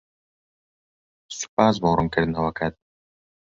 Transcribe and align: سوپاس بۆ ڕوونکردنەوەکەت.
سوپاس 1.37 1.75
بۆ 1.81 1.89
ڕوونکردنەوەکەت. 1.97 2.73